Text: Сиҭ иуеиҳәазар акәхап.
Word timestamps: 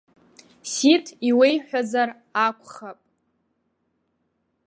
Сиҭ 0.71 1.05
иуеиҳәазар 1.29 2.09
акәхап. 2.45 2.99